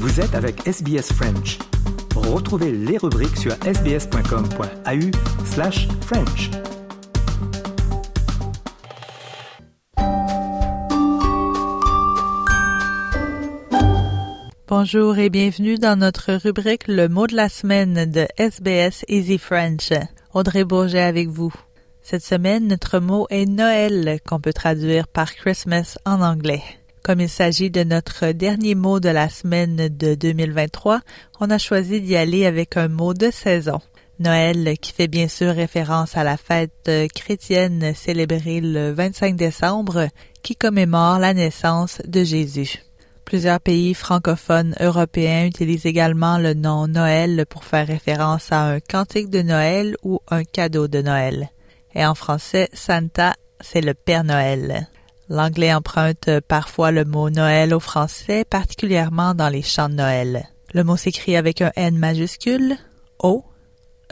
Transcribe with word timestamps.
Vous 0.00 0.20
êtes 0.20 0.36
avec 0.36 0.64
SBS 0.64 1.12
French. 1.12 1.58
Retrouvez 2.14 2.70
les 2.70 2.98
rubriques 2.98 3.36
sur 3.36 3.50
sbs.com.au 3.64 5.44
slash 5.44 5.88
French. 6.02 6.50
Bonjour 14.68 15.18
et 15.18 15.30
bienvenue 15.30 15.74
dans 15.74 15.98
notre 15.98 16.32
rubrique 16.34 16.86
Le 16.86 17.08
mot 17.08 17.26
de 17.26 17.34
la 17.34 17.48
semaine 17.48 18.08
de 18.08 18.28
SBS 18.36 19.04
Easy 19.08 19.36
French. 19.36 19.92
Audrey 20.32 20.62
Bourget 20.62 21.02
avec 21.02 21.26
vous. 21.26 21.52
Cette 22.02 22.24
semaine, 22.24 22.68
notre 22.68 23.00
mot 23.00 23.26
est 23.30 23.46
Noël, 23.46 24.20
qu'on 24.24 24.38
peut 24.38 24.52
traduire 24.52 25.08
par 25.08 25.34
Christmas 25.34 25.98
en 26.04 26.22
anglais. 26.22 26.62
Comme 27.02 27.20
il 27.20 27.28
s'agit 27.28 27.70
de 27.70 27.84
notre 27.84 28.32
dernier 28.32 28.74
mot 28.74 29.00
de 29.00 29.08
la 29.08 29.28
semaine 29.28 29.88
de 29.88 30.14
2023, 30.14 31.00
on 31.40 31.50
a 31.50 31.58
choisi 31.58 32.00
d'y 32.00 32.16
aller 32.16 32.46
avec 32.46 32.76
un 32.76 32.88
mot 32.88 33.14
de 33.14 33.30
saison. 33.30 33.80
Noël, 34.18 34.76
qui 34.80 34.92
fait 34.92 35.08
bien 35.08 35.28
sûr 35.28 35.54
référence 35.54 36.16
à 36.16 36.24
la 36.24 36.36
fête 36.36 36.90
chrétienne 37.14 37.94
célébrée 37.94 38.60
le 38.60 38.92
25 38.92 39.36
décembre, 39.36 40.08
qui 40.42 40.56
commémore 40.56 41.18
la 41.18 41.34
naissance 41.34 42.02
de 42.06 42.24
Jésus. 42.24 42.82
Plusieurs 43.24 43.60
pays 43.60 43.94
francophones 43.94 44.74
européens 44.80 45.46
utilisent 45.46 45.86
également 45.86 46.38
le 46.38 46.54
nom 46.54 46.88
Noël 46.88 47.44
pour 47.48 47.64
faire 47.64 47.86
référence 47.86 48.50
à 48.50 48.62
un 48.62 48.80
cantique 48.80 49.30
de 49.30 49.42
Noël 49.42 49.96
ou 50.02 50.20
un 50.28 50.44
cadeau 50.44 50.88
de 50.88 51.00
Noël 51.02 51.50
et 51.94 52.04
en 52.06 52.14
français, 52.14 52.68
Santa, 52.72 53.34
c'est 53.60 53.80
le 53.80 53.92
Père 53.92 54.24
Noël. 54.24 54.88
L'anglais 55.30 55.74
emprunte 55.74 56.40
parfois 56.48 56.90
le 56.90 57.04
mot 57.04 57.28
Noël 57.28 57.74
au 57.74 57.80
français, 57.80 58.44
particulièrement 58.48 59.34
dans 59.34 59.50
les 59.50 59.62
chants 59.62 59.90
de 59.90 59.94
Noël. 59.94 60.48
Le 60.72 60.84
mot 60.84 60.96
s'écrit 60.96 61.36
avec 61.36 61.60
un 61.60 61.70
N 61.76 61.98
majuscule, 61.98 62.76
O, 63.18 63.44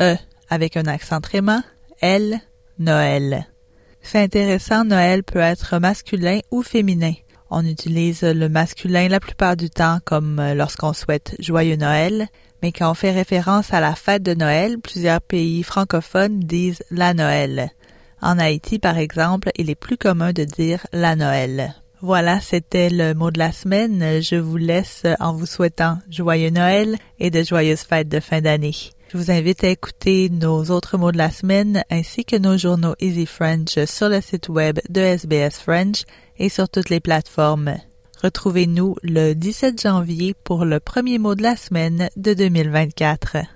E 0.00 0.16
avec 0.50 0.76
un 0.76 0.86
accent 0.86 1.20
tréma, 1.20 1.62
L, 2.00 2.38
Noël. 2.78 3.46
Fait 4.00 4.20
intéressant, 4.20 4.84
Noël 4.84 5.24
peut 5.24 5.38
être 5.38 5.78
masculin 5.78 6.40
ou 6.50 6.62
féminin. 6.62 7.14
On 7.50 7.64
utilise 7.64 8.22
le 8.22 8.48
masculin 8.48 9.08
la 9.08 9.20
plupart 9.20 9.56
du 9.56 9.70
temps 9.70 9.98
comme 10.04 10.42
lorsqu'on 10.54 10.92
souhaite 10.92 11.34
joyeux 11.38 11.76
Noël, 11.76 12.28
mais 12.62 12.72
quand 12.72 12.90
on 12.90 12.94
fait 12.94 13.12
référence 13.12 13.72
à 13.72 13.80
la 13.80 13.94
fête 13.94 14.22
de 14.22 14.34
Noël, 14.34 14.78
plusieurs 14.78 15.20
pays 15.20 15.62
francophones 15.62 16.40
disent 16.40 16.82
la 16.90 17.14
Noël. 17.14 17.70
En 18.22 18.38
Haïti, 18.38 18.78
par 18.78 18.98
exemple, 18.98 19.50
il 19.56 19.70
est 19.70 19.74
plus 19.74 19.96
commun 19.96 20.32
de 20.32 20.44
dire 20.44 20.86
la 20.92 21.16
Noël. 21.16 21.74
Voilà, 22.02 22.40
c'était 22.40 22.90
le 22.90 23.14
mot 23.14 23.30
de 23.30 23.38
la 23.38 23.52
semaine. 23.52 24.20
Je 24.20 24.36
vous 24.36 24.56
laisse 24.56 25.04
en 25.18 25.34
vous 25.34 25.46
souhaitant 25.46 25.98
joyeux 26.10 26.50
Noël 26.50 26.96
et 27.18 27.30
de 27.30 27.42
joyeuses 27.42 27.80
fêtes 27.80 28.08
de 28.08 28.20
fin 28.20 28.40
d'année. 28.40 28.74
Je 29.08 29.16
vous 29.16 29.30
invite 29.30 29.64
à 29.64 29.68
écouter 29.68 30.28
nos 30.30 30.64
autres 30.64 30.98
mots 30.98 31.12
de 31.12 31.18
la 31.18 31.30
semaine 31.30 31.84
ainsi 31.90 32.24
que 32.24 32.36
nos 32.36 32.58
journaux 32.58 32.94
Easy 33.00 33.24
French 33.24 33.82
sur 33.86 34.08
le 34.08 34.20
site 34.20 34.48
web 34.48 34.78
de 34.88 35.00
SBS 35.00 35.60
French 35.60 36.02
et 36.38 36.48
sur 36.48 36.68
toutes 36.68 36.90
les 36.90 37.00
plateformes. 37.00 37.76
Retrouvez-nous 38.22 38.96
le 39.02 39.34
17 39.34 39.80
janvier 39.80 40.34
pour 40.42 40.64
le 40.64 40.80
premier 40.80 41.18
mot 41.18 41.34
de 41.34 41.42
la 41.42 41.56
semaine 41.56 42.08
de 42.16 42.34
2024. 42.34 43.55